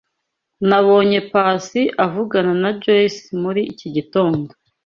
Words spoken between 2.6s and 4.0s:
na Joyce muri iki